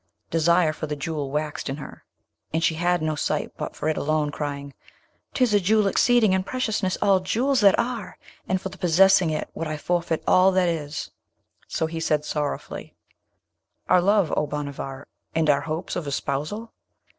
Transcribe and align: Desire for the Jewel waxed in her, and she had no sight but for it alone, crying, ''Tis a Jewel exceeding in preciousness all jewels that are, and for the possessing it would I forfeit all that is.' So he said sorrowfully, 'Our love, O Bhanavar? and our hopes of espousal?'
Desire 0.31 0.73
for 0.73 0.87
the 0.87 0.95
Jewel 0.95 1.29
waxed 1.29 1.69
in 1.69 1.77
her, 1.77 2.03
and 2.51 2.63
she 2.63 2.73
had 2.73 3.03
no 3.03 3.13
sight 3.13 3.55
but 3.55 3.75
for 3.75 3.87
it 3.87 3.97
alone, 3.97 4.31
crying, 4.31 4.73
''Tis 5.35 5.53
a 5.53 5.59
Jewel 5.59 5.85
exceeding 5.85 6.33
in 6.33 6.41
preciousness 6.43 6.97
all 7.03 7.19
jewels 7.19 7.59
that 7.61 7.77
are, 7.77 8.17
and 8.47 8.59
for 8.59 8.69
the 8.69 8.79
possessing 8.79 9.29
it 9.29 9.51
would 9.53 9.67
I 9.67 9.77
forfeit 9.77 10.23
all 10.25 10.51
that 10.53 10.69
is.' 10.69 11.11
So 11.67 11.85
he 11.85 11.99
said 11.99 12.25
sorrowfully, 12.25 12.95
'Our 13.89 14.01
love, 14.01 14.33
O 14.35 14.47
Bhanavar? 14.47 15.05
and 15.35 15.51
our 15.51 15.61
hopes 15.61 15.95
of 15.95 16.07
espousal?' 16.07 16.71